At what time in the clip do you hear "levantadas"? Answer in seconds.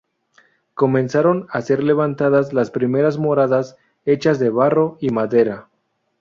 1.83-2.53